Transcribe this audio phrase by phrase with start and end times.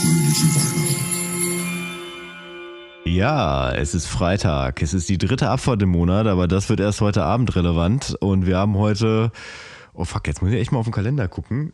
[0.00, 1.10] fröhliche Weihnachten.
[3.04, 4.82] Ja, es ist Freitag.
[4.82, 8.16] Es ist die dritte Abfahrt im Monat, aber das wird erst heute Abend relevant.
[8.20, 9.32] Und wir haben heute,
[9.94, 11.72] oh fuck, jetzt muss ich echt mal auf den Kalender gucken.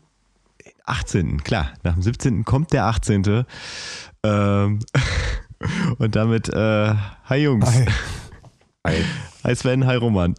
[0.85, 1.43] 18.
[1.43, 2.43] Klar, nach dem 17.
[2.45, 3.45] kommt der 18.
[4.23, 4.79] Ähm,
[5.97, 6.93] und damit, äh,
[7.25, 7.67] hi Jungs.
[7.67, 7.85] Hi.
[8.85, 9.03] Hi.
[9.43, 10.35] Hi Sven, hi Roman.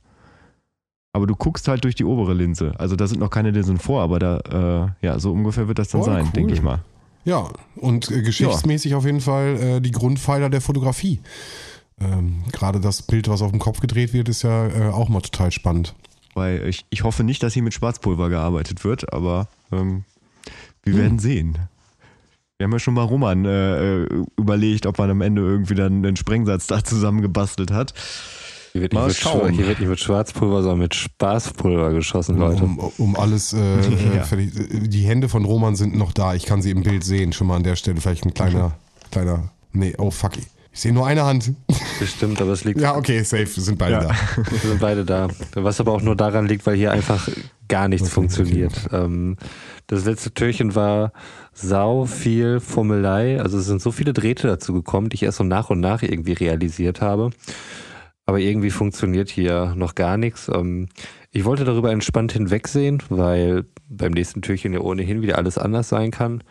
[1.17, 2.73] Aber du guckst halt durch die obere Linse.
[2.77, 5.87] Also da sind noch keine Linsen vor, aber da, äh, ja, so ungefähr wird das
[5.89, 6.31] dann Oh, sein, cool.
[6.35, 6.83] denke ich mal.
[7.25, 11.19] Ja, und äh, geschichtsmäßig auf jeden Fall äh, die Grundpfeiler der Fotografie.
[11.99, 15.21] Ähm, Gerade das Bild, was auf dem Kopf gedreht wird, ist ja äh, auch mal
[15.21, 15.95] total spannend.
[16.35, 20.03] Weil ich, ich hoffe nicht, dass hier mit Schwarzpulver gearbeitet wird, aber ähm,
[20.83, 20.99] wir Hm.
[21.01, 21.57] werden sehen.
[22.59, 26.05] Wir haben ja schon mal Roman äh, äh, überlegt, ob man am Ende irgendwie dann
[26.05, 27.95] einen Sprengsatz da zusammengebastelt hat.
[28.77, 29.51] Hier wird, Mal nicht mit, schauen.
[29.51, 32.63] Schwa- hier wird nicht mit Schwarzpulver, sondern mit Spaßpulver geschossen, Leute.
[32.63, 34.23] Um, um alles, äh, äh, Ja.
[34.23, 34.51] fertig.
[34.89, 36.35] Die Hände von Roman sind noch da.
[36.35, 37.33] Ich kann sie im Bild sehen.
[37.33, 38.73] Schon mal an der Stelle vielleicht ein kleiner,
[39.11, 39.49] kleiner.
[39.73, 40.31] Nee, oh fuck.
[40.71, 41.53] Ich sehe nur eine Hand.
[41.99, 43.47] Bestimmt, aber es liegt, Ja, okay, safe.
[43.55, 43.99] Wir sind beide Ja.
[44.03, 44.15] da.
[44.51, 45.27] wir sind beide da.
[45.55, 47.27] Was aber auch nur daran liegt, weil hier einfach
[47.67, 48.73] gar nichts Okay, funktioniert.
[48.93, 49.37] Ähm,
[49.87, 51.13] das letzte Türchen war
[51.53, 53.41] sau viel Fummelei.
[53.41, 56.03] Also es sind so viele Drähte dazu gekommen, die ich erst so nach und nach
[56.03, 57.31] irgendwie realisiert habe.
[58.27, 60.49] Aber irgendwie funktioniert hier noch gar nichts.
[60.53, 60.89] Ähm,
[61.31, 66.11] ich wollte darüber entspannt hinwegsehen, weil beim nächsten Türchen ja ohnehin wieder alles anders sein
[66.11, 66.43] kann.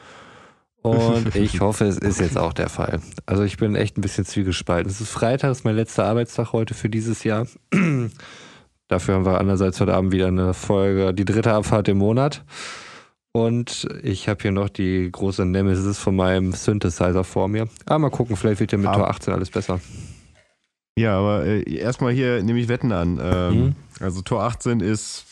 [0.83, 3.01] Und ich hoffe, es ist jetzt auch der Fall.
[3.27, 4.91] Also ich bin echt ein bisschen zwiegespalten.
[4.91, 7.47] Es ist Freitag, es ist mein letzter Arbeitstag heute für dieses Jahr.
[8.89, 12.45] Dafür haben wir andererseits heute Abend wieder eine Folge, die dritte Abfahrt im Monat.
[13.33, 17.69] Und ich habe hier noch die große Nemesis von meinem Synthesizer vor mir.
[17.85, 19.79] Aber mal gucken, vielleicht wird ja mit Aber- Tor 18 alles besser.
[20.99, 23.21] Ja, aber äh, erstmal hier nehme ich Wetten an.
[23.23, 23.75] Ähm, Mhm.
[24.01, 25.25] Also Tor 18 ist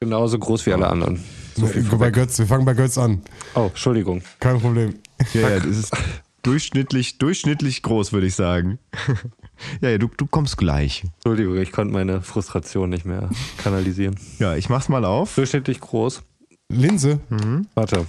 [0.00, 1.22] Genauso groß wie alle anderen.
[1.56, 2.10] So viel bei.
[2.10, 3.22] Götz, wir fangen bei Götz an.
[3.54, 4.22] Oh, Entschuldigung.
[4.40, 4.94] Kein Problem.
[5.32, 5.96] Ja, ja, das ist
[6.42, 8.78] durchschnittlich, durchschnittlich groß, würde ich sagen.
[9.80, 11.04] ja, ja, du, du kommst gleich.
[11.14, 13.30] Entschuldigung, ich konnte meine Frustration nicht mehr
[13.62, 14.16] kanalisieren.
[14.40, 15.34] Ja, ich mach's mal auf.
[15.36, 16.22] Durchschnittlich groß.
[16.68, 17.20] Linse.
[17.30, 17.66] Mhm.
[17.74, 18.04] Warte.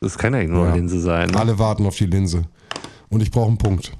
[0.00, 0.68] Das kann ja nicht nur Ja.
[0.72, 1.30] eine Linse sein.
[1.30, 1.40] Ne?
[1.40, 2.42] Alle warten auf die Linse.
[3.08, 3.92] Und ich brauche einen Punkt.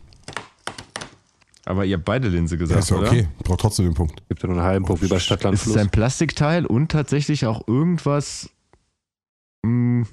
[1.68, 3.08] Aber ihr habt beide Linse Ja, gesagt, ist ja oder?
[3.08, 3.28] okay.
[3.38, 4.22] Ich brauche trotzdem den Punkt.
[4.28, 5.76] Gibt ja nur einen halben Punkt wie bei Stadtland Es ist Fluss.
[5.76, 8.48] ein Plastikteil und tatsächlich auch irgendwas
[9.64, 10.06] mh,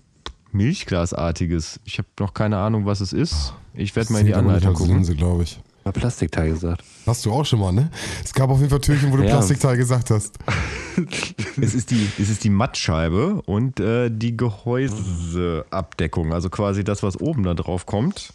[0.51, 1.79] Milchglasartiges.
[1.85, 3.53] Ich habe noch keine Ahnung, was es ist.
[3.75, 4.95] Ich werde mal in die Anleitung gucken.
[4.95, 5.59] Linse, glaube ich.
[5.85, 6.83] Mal Plastikteil gesagt.
[7.05, 7.91] Hast du auch schon mal, ne?
[8.23, 9.31] Es gab auf jeden Fall Türchen, wo du Ja.
[9.31, 10.37] Plastikteil gesagt hast.
[11.61, 17.19] Es ist die, es ist die Mattscheibe und äh, die Gehäuseabdeckung, also quasi das, was
[17.19, 18.33] oben da drauf kommt.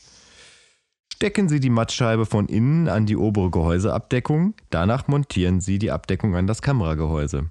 [1.21, 4.55] Stecken Sie die Mattscheibe von innen an die obere Gehäuseabdeckung.
[4.71, 7.51] Danach montieren Sie die Abdeckung an das Kameragehäuse.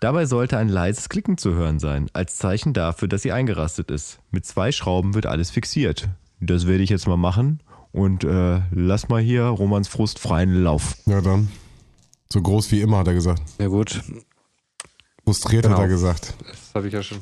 [0.00, 4.18] Dabei sollte ein leises Klicken zu hören sein, als Zeichen dafür, dass sie eingerastet ist.
[4.32, 6.10] Mit zwei Schrauben wird alles fixiert.
[6.40, 7.60] Das werde ich jetzt mal machen
[7.90, 10.96] und äh, lass mal hier Romans Frust freien Lauf.
[11.06, 11.48] Ja, dann.
[12.30, 13.40] So groß wie immer, hat er gesagt.
[13.58, 13.98] Ja gut,
[15.24, 15.76] Frustriert Genau.
[15.76, 16.34] hat er gesagt.
[16.46, 17.20] das habe ich ja schon.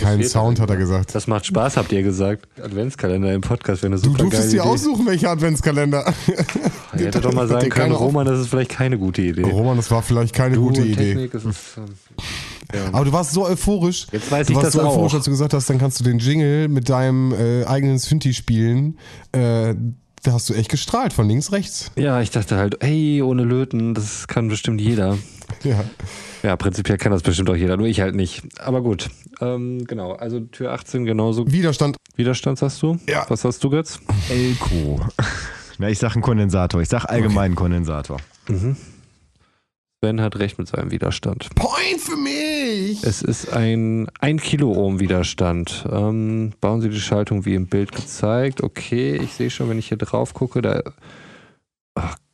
[0.00, 1.14] Kein Sound, hat er gesagt.
[1.14, 2.48] Das macht Spaß, habt ihr gesagt.
[2.62, 6.12] Adventskalender im Podcast eine Du super durftest geile dir aussuchen, welcher Adventskalender.
[6.92, 9.42] Ich hätte doch mal sagen können, Roman, das ist vielleicht keine gute Idee.
[9.42, 11.30] Roman, das war vielleicht keine Du gute Idee.
[11.32, 14.08] Ist, ähm, Aber du warst so euphorisch.
[14.10, 15.16] Jetzt weiß du ich warst das so euphorisch, auch.
[15.16, 18.98] als du gesagt hast, dann kannst du den Jingle mit deinem äh, eigenen Synthi spielen.
[19.32, 19.74] Äh,
[20.22, 21.90] da hast du echt gestrahlt, von links, rechts.
[21.96, 25.16] Ja, ich dachte halt, hey, ohne Löten, das kann bestimmt jeder.
[25.64, 25.84] Ja.
[26.42, 28.42] Ja, prinzipiell kann das bestimmt auch jeder, nur ich halt nicht.
[28.60, 29.10] Aber gut,
[29.42, 31.50] ähm, genau, also Tür 18 genauso.
[31.52, 31.96] Widerstand.
[32.16, 32.98] Widerstand hast du?
[33.06, 33.26] Ja.
[33.28, 34.00] Was hast du jetzt?
[34.30, 35.00] Elko.
[35.78, 36.80] Na, ich sag einen Kondensator.
[36.80, 38.18] Ich sag allgemeinen Kondensator.
[40.02, 41.54] Sven hat recht mit seinem Widerstand.
[41.54, 43.04] Point für mich!
[43.04, 45.84] Es ist ein 1 Kiloohm Widerstand.
[45.90, 48.62] Ähm, bauen Sie die Schaltung wie im Bild gezeigt.
[48.62, 50.82] Okay, ich sehe schon, wenn ich hier drauf gucke, da.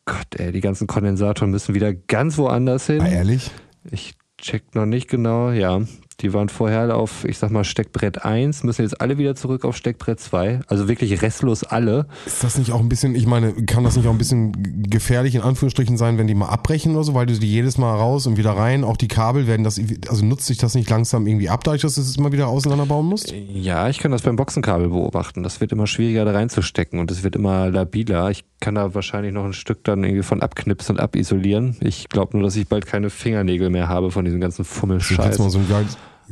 [0.07, 3.03] Gott, ey, die ganzen Kondensatoren müssen wieder ganz woanders hin.
[3.03, 3.51] Ah, ehrlich?
[3.91, 5.51] Ich check noch nicht genau.
[5.51, 5.81] Ja,
[6.21, 9.77] die waren vorher auf, ich sag mal, Steckbrett 1, müssen jetzt alle wieder zurück auf
[9.77, 10.61] Steckbrett 2.
[10.67, 12.07] Also wirklich restlos alle.
[12.25, 14.53] Ist das nicht auch ein bisschen, ich meine, kann das nicht auch ein bisschen
[14.89, 17.95] gefährlich in Anführungsstrichen sein, wenn die mal abbrechen oder so, weil du die jedes Mal
[17.95, 19.79] raus und wieder rein, auch die Kabel werden das,
[20.09, 23.07] also nutzt sich das nicht langsam irgendwie ab, dadurch, dass du es immer wieder auseinanderbauen
[23.07, 23.33] musst?
[23.33, 25.43] Ja, ich kann das beim Boxenkabel beobachten.
[25.43, 28.31] Das wird immer schwieriger da reinzustecken und es wird immer labiler.
[28.31, 31.77] Ich kann da wahrscheinlich noch ein Stück dann irgendwie von abknipsen und abisolieren.
[31.81, 35.39] Ich glaube nur, dass ich bald keine Fingernägel mehr habe von diesem ganzen Fummelscheiß.
[35.39, 35.61] mal so.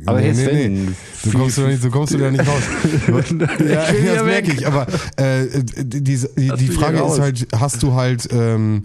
[0.05, 0.91] Aber nee, jetzt nee, nee.
[1.23, 2.63] Du kommst, du da nicht, so kommst du da nicht raus.
[3.65, 4.67] ja, das merke ich.
[4.67, 5.45] Aber äh,
[5.77, 8.83] die, die, die, die Frage ist halt, hast du halt ähm,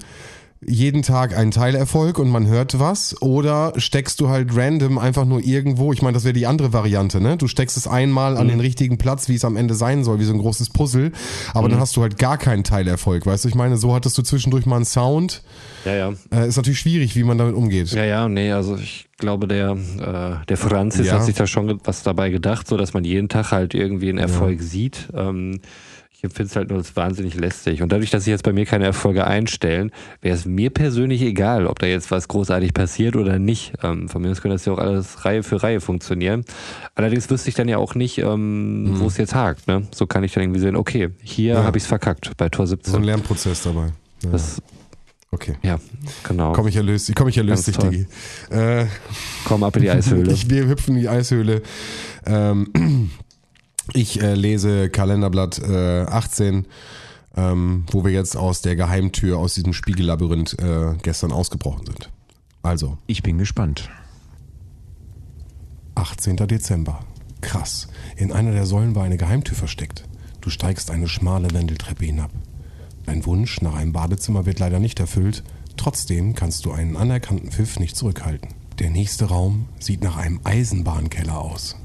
[0.66, 5.40] jeden Tag einen Teilerfolg und man hört was oder steckst du halt random einfach nur
[5.42, 7.38] irgendwo, ich meine, das wäre die andere Variante, ne?
[7.38, 8.38] Du steckst es einmal Mhm.
[8.40, 11.12] an den richtigen Platz, wie es am Ende sein soll, wie so ein großes Puzzle,
[11.54, 11.72] aber Mhm.
[11.72, 13.48] dann hast du halt gar keinen Teilerfolg, weißt du?
[13.48, 15.42] Ich meine, so hattest du zwischendurch mal einen Sound.
[15.86, 16.12] Ja, ja.
[16.30, 17.90] Äh, ist natürlich schwierig, wie man damit umgeht.
[17.92, 21.14] Ja, ja, nee, also ich glaube, der, äh, der Franzis Ja.
[21.14, 24.18] hat sich da schon was dabei gedacht, so dass man jeden Tag halt irgendwie einen
[24.18, 25.08] Erfolg sieht.
[25.14, 25.60] Ähm,
[26.20, 27.80] ich empfinde es halt nur als wahnsinnig lästig.
[27.82, 29.90] Und dadurch, dass sich jetzt bei mir keine Erfolge einstellen,
[30.20, 33.72] wäre es mir persönlich egal, ob da jetzt was großartig passiert oder nicht.
[33.82, 36.44] Ähm, von mir aus könnte das ja auch alles Reihe für Reihe funktionieren.
[36.94, 39.66] Allerdings wüsste ich dann ja auch nicht, ähm, wo es jetzt hakt.
[39.66, 39.86] Ne?
[39.94, 41.64] So kann ich dann irgendwie sehen, okay, hier Ja.
[41.64, 43.02] habe ich es verkackt bei Tor So ein 17.
[43.02, 43.86] Lernprozess dabei.
[44.22, 44.30] Ja.
[44.32, 44.60] Das,
[45.32, 45.54] Okay.
[45.62, 45.78] ja,
[46.24, 46.52] genau.
[46.52, 47.78] Komm, ich erlöse, komm, ich erlöse dich.
[47.78, 48.06] Digi.
[48.50, 48.86] Äh,
[49.44, 50.32] Komm ab in die Eishöhle.
[50.32, 51.62] Ich, wir hüpfen in die Eishöhle.
[52.26, 53.10] Ähm,
[53.94, 56.66] ich äh, lese Kalenderblatt äh, 18,
[57.36, 62.10] ähm, wo wir jetzt aus der Geheimtür, aus diesem Spiegellabyrinth äh, gestern ausgebrochen sind.
[62.62, 63.88] Also, Ich bin gespannt.
[65.94, 66.36] 18.
[66.36, 67.00] Dezember.
[67.40, 67.88] Krass.
[68.16, 70.04] In einer der Säulen war eine Geheimtür versteckt.
[70.40, 72.30] Du steigst eine schmale Wendeltreppe hinab.
[73.06, 75.42] Dein Wunsch nach einem Badezimmer wird leider nicht erfüllt.
[75.76, 78.50] Trotzdem kannst du einen anerkannten Pfiff nicht zurückhalten.
[78.78, 81.76] Der nächste Raum sieht nach einem Eisenbahnkeller aus.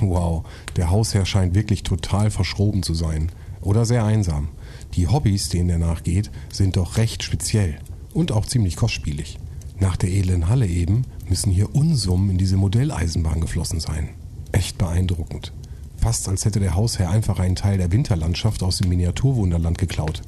[0.00, 0.44] Wow,
[0.76, 3.30] der Hausherr scheint wirklich total verschroben zu sein.
[3.60, 4.48] Oder sehr einsam.
[4.94, 7.78] Die Hobbys, denen er nachgeht, sind doch recht speziell.
[8.12, 9.38] Und auch ziemlich kostspielig.
[9.78, 14.10] Nach der edlen Halle eben müssen hier Unsummen in diese Modelleisenbahn geflossen sein.
[14.52, 15.52] Echt beeindruckend.
[15.96, 20.22] Fast als hätte der Hausherr einfach einen Teil der Winterlandschaft aus dem Miniaturwunderland geklaut.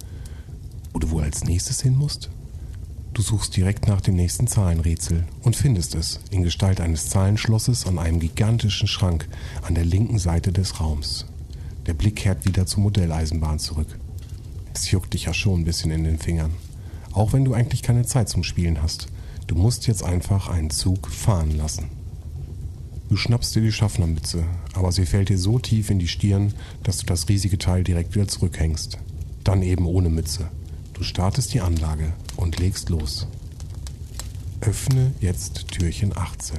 [0.93, 2.31] Wo du wohl als nächstes hin musst?
[3.15, 8.01] Du suchst direkt nach dem nächsten Zahlenrätsel und findest es in Gestalt eines Zahlenschlosses an
[8.01, 9.29] einem gigantischen Schrank
[9.63, 11.25] an der linken Seite des Raums.
[11.87, 13.87] Der Blick kehrt wieder zur Modelleisenbahn zurück.
[14.75, 16.55] Es juckt dich ja schon ein bisschen in den Fingern.
[17.13, 19.07] Auch wenn du eigentlich keine Zeit zum Spielen hast.
[19.47, 21.91] Du musst jetzt einfach einen Zug fahren lassen.
[23.09, 26.53] Du schnappst dir die Schaffnermütze, aber sie fällt dir so tief in die Stirn,
[26.83, 28.99] dass du das riesige Teil direkt wieder zurückhängst.
[29.45, 30.49] Dann eben ohne Mütze.
[30.95, 33.27] Du startest die Anlage und legst los.
[34.61, 36.59] Öffne jetzt Türchen 18.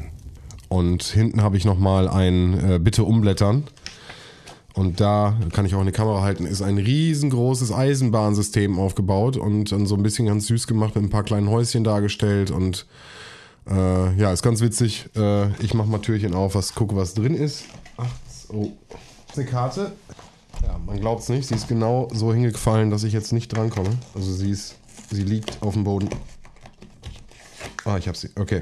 [0.69, 3.63] Und hinten habe ich nochmal ein äh, Bitte umblättern.
[4.73, 9.85] Und da kann ich auch eine Kamera halten, ist ein riesengroßes Eisenbahnsystem aufgebaut und dann
[9.85, 12.85] so ein bisschen ganz süß gemacht mit ein paar kleinen Häuschen dargestellt und
[13.69, 15.09] äh, ja, ist ganz witzig.
[15.15, 17.63] Äh, ich mache mal Türchen auf, was gucke, was drin ist.
[17.95, 18.09] Ach,
[18.49, 18.71] oh,
[19.35, 19.93] eine Karte.
[20.61, 21.47] Ja, man glaubt es nicht.
[21.47, 23.91] Sie ist genau so hingefallen, dass ich jetzt nicht drankomme.
[24.13, 24.75] Also sie ist,
[25.11, 26.09] sie liegt auf dem Boden.
[27.85, 28.29] Ah, ich habe sie.
[28.35, 28.61] Okay.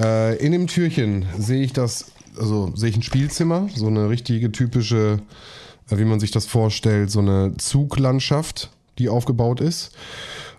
[0.00, 4.52] Äh, in dem Türchen sehe ich das, also sehe ich ein Spielzimmer, so eine richtige
[4.52, 5.20] typische,
[5.90, 9.90] äh, wie man sich das vorstellt, so eine Zuglandschaft, die aufgebaut ist.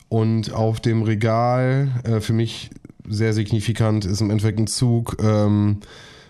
[0.10, 2.70] Und auf dem Regal, äh, für mich
[3.08, 5.80] sehr signifikant, ist im Endeffekt ein Zug ähm,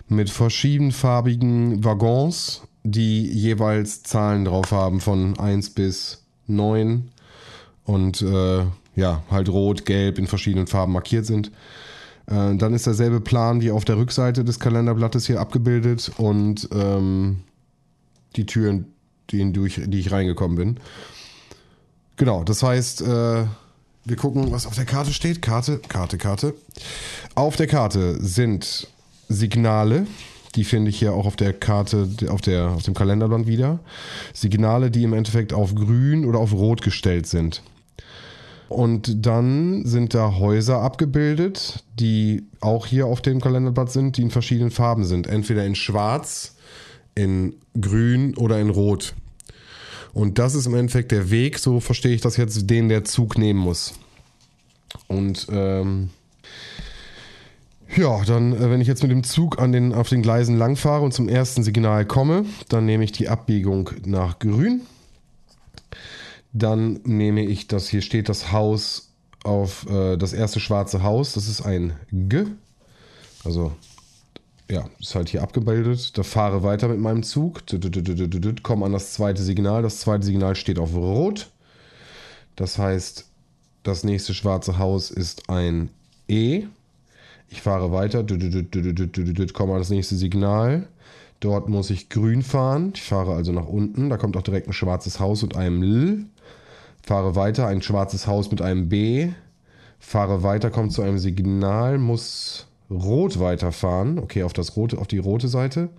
[0.08, 7.12] mit verschiedenfarbigen Waggons, die jeweils Zahlen drauf haben von 1 bis 9
[7.90, 8.66] und äh,
[8.96, 11.48] ja, halt rot, gelb in verschiedenen Farben markiert sind.
[12.28, 17.40] Äh, dann ist derselbe Plan wie auf der Rückseite des Kalenderblattes hier abgebildet und ähm,
[18.36, 18.86] die Türen,
[19.32, 20.78] die, durch die ich reingekommen bin.
[22.16, 23.46] Genau, das heißt, äh,
[24.06, 25.42] wir gucken, was auf der Karte steht.
[25.42, 26.54] Karte, Karte, Karte.
[27.34, 28.88] Auf der Karte sind
[29.30, 30.06] Signale.
[30.56, 33.80] Die finde ich hier auch auf der Karte, auf, der, auf dem Kalenderband wieder.
[34.34, 37.64] Signale, die im Endeffekt auf grün oder auf rot gestellt sind.
[38.70, 44.30] Und dann sind da Häuser abgebildet, die auch hier auf dem Kalenderblatt sind, die in
[44.30, 45.26] verschiedenen Farben sind.
[45.26, 46.56] Entweder in schwarz,
[47.16, 49.16] in grün oder in rot.
[50.14, 53.40] Und das ist im Endeffekt der Weg, so verstehe ich das jetzt, den der Zug
[53.40, 53.94] nehmen muss.
[55.08, 56.10] Und ähm,
[57.96, 61.04] ja, dann, äh, wenn ich jetzt mit dem Zug an den, auf den Gleisen langfahre
[61.04, 64.82] und zum ersten Signal komme, dann nehme ich die Abbiegung nach grün.
[66.52, 69.14] Dann nehme ich das, hier steht das Haus
[69.44, 72.46] auf äh, das erste schwarze Haus, das ist ein G.
[73.44, 73.74] Also,
[74.70, 76.18] ja, ist halt hier abgebildet.
[76.18, 77.64] Da fahre weiter mit meinem Zug,
[78.64, 79.82] komme an das zweite Signal.
[79.82, 81.50] Das zweite Signal steht auf Rot.
[82.56, 83.26] Das heißt,
[83.84, 85.90] das nächste schwarze Haus ist ein
[86.28, 86.66] E.
[87.48, 90.88] Ich fahre weiter, komme an das nächste Signal.
[91.40, 92.92] Dort muss ich grün fahren.
[92.96, 94.10] Ich fahre also nach unten.
[94.10, 96.26] Da kommt auch direkt ein schwarzes Haus und einem L.
[97.02, 99.30] Fahre weiter, ein schwarzes Haus mit einem B.
[100.00, 104.20] Fahre weiter, kommt zu einem Signal, muss rot weiterfahren.
[104.20, 105.90] Okay, auf, das rote, auf die rote Seite.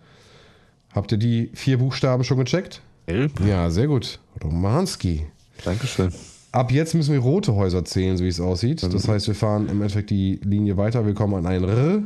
[0.92, 2.82] Habt ihr die vier Buchstaben schon gecheckt?
[3.06, 3.40] Gelb.
[3.46, 4.18] Ja, sehr gut.
[4.42, 5.26] Romanski.
[5.64, 6.12] Dankeschön.
[6.52, 8.82] Ab jetzt müssen wir rote Häuser zählen, so wie es aussieht.
[8.82, 11.06] Das heißt, wir fahren im Endeffekt die Linie weiter.
[11.06, 12.02] Wir kommen an ein R,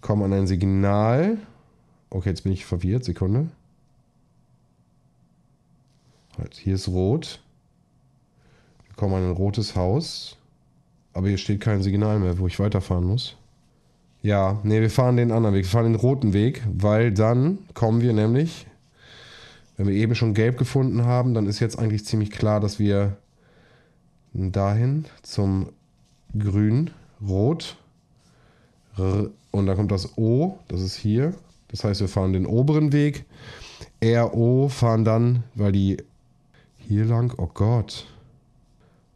[0.00, 1.36] kommen an ein Signal.
[2.10, 3.04] Okay, jetzt bin ich verwirrt.
[3.04, 3.48] Sekunde.
[6.38, 7.40] Halt, hier ist rot.
[8.86, 10.36] Wir kommen an ein rotes Haus.
[11.12, 13.36] Aber hier steht kein Signal mehr, wo ich weiterfahren muss.
[14.22, 15.64] Ja, nee, wir fahren den anderen Weg.
[15.64, 18.66] Wir fahren den roten Weg, weil dann kommen wir nämlich,
[19.76, 23.16] wenn wir eben schon gelb gefunden haben, dann ist jetzt eigentlich ziemlich klar, dass wir
[24.32, 25.70] dahin zum
[26.36, 26.90] Grün,
[27.26, 27.76] Rot.
[28.96, 31.34] Und dann kommt das O, das ist hier.
[31.68, 33.24] Das heißt, wir fahren den oberen Weg.
[34.02, 35.98] RO fahren dann, weil die
[36.76, 38.06] hier lang, oh Gott.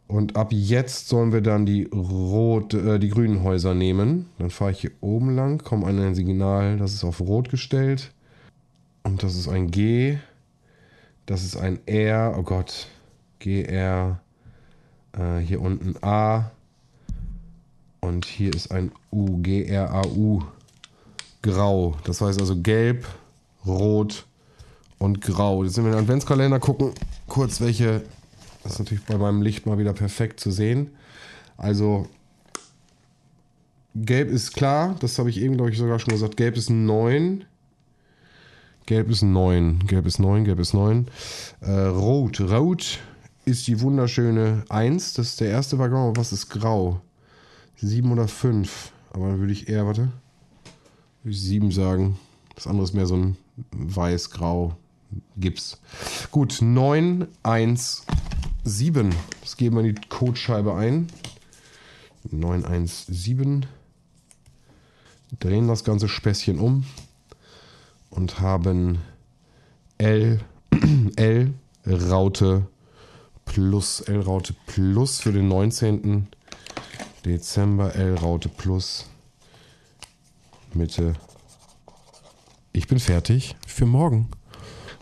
[0.07, 4.29] Und ab jetzt sollen wir dann die rot, äh, die grünen Häuser nehmen.
[4.37, 8.11] Dann fahre ich hier oben lang, komme an ein Signal, das ist auf Rot gestellt.
[9.03, 10.17] Und das ist ein G.
[11.25, 12.87] Das ist ein R, oh Gott.
[13.39, 14.19] GR.
[15.17, 16.51] Äh, hier unten A.
[18.01, 20.43] Und hier ist ein U, G-R-A-U.
[21.43, 21.95] Grau.
[22.05, 23.05] Das heißt also gelb,
[23.65, 24.25] rot
[24.97, 25.63] und grau.
[25.63, 26.93] Jetzt sind wir in den Adventskalender, gucken
[27.27, 28.01] kurz, welche.
[28.63, 30.91] Das ist natürlich bei meinem Licht mal wieder perfekt zu sehen.
[31.57, 32.07] Also,
[33.93, 34.95] gelb ist klar.
[35.01, 36.37] Das habe ich eben, glaube ich, sogar schon gesagt.
[36.37, 37.43] Gelb ist 9.
[38.85, 39.79] Gelb ist 9.
[39.85, 41.07] Gelb ist 9, gelb ist 9.
[41.59, 42.39] Äh, rot.
[42.39, 42.99] Rot
[43.43, 45.15] ist die wunderschöne 1.
[45.15, 46.15] Das ist der erste Waggon.
[46.15, 47.01] Was ist grau?
[47.77, 48.91] 7 oder 5.
[49.11, 50.09] Aber dann würde ich eher, warte,
[51.23, 52.19] würde ich 7 sagen.
[52.55, 53.37] Das andere ist mehr so ein
[53.71, 54.75] weiß-grau
[55.37, 55.79] Gips.
[56.31, 58.05] Gut, 9, 1,
[58.63, 59.13] 7.
[59.41, 61.07] Das geben wir in die Codescheibe ein.
[62.29, 63.65] 9, 1, 7.
[65.39, 66.85] Drehen das ganze Späßchen um
[68.09, 68.99] und haben
[69.97, 70.39] L,
[71.15, 71.53] L,
[71.85, 72.67] Raute
[73.45, 76.27] Plus, L-Raute Plus für den 19.
[77.25, 79.07] Dezember, L-Raute Plus,
[80.75, 81.13] Mitte.
[82.71, 84.29] Ich bin fertig für morgen.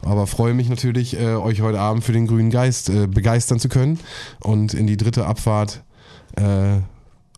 [0.04, 3.70] Aber freue mich natürlich, äh, euch heute Abend für den grünen Geist äh, begeistern zu
[3.70, 4.00] können
[4.40, 5.84] und in die dritte Abfahrt
[6.36, 6.80] äh,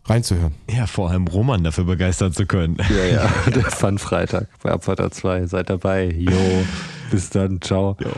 [0.06, 0.54] reinzuhören.
[0.70, 2.78] Ja, vor allem Roman dafür begeistern zu können.
[2.88, 5.46] Ja, ja, der Fun-Freitag bei Abfahrt 2.
[5.46, 6.10] Seid dabei.
[6.10, 6.64] Jo,
[7.10, 7.60] bis dann.
[7.60, 7.96] Ciao.
[8.00, 8.10] Jo.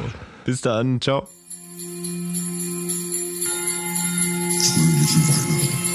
[0.45, 1.01] Bis dann.
[1.01, 1.27] Ciao.
[4.77, 5.86] Fröhliche Weihnachten.